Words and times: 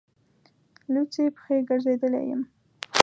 لوڅې 0.93 1.25
پښې 1.35 1.55
ګرځېدلی 1.69 2.23
یم. 2.31 2.41